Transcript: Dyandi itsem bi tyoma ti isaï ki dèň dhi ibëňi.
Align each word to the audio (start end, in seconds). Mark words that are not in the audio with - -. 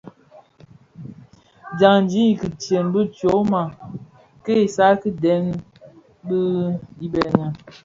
Dyandi 1.77 2.21
itsem 2.47 2.85
bi 2.93 3.01
tyoma 3.15 3.61
ti 4.43 4.53
isaï 4.67 4.95
ki 5.01 5.09
dèň 5.21 5.43
dhi 6.27 6.41
ibëňi. 7.05 7.47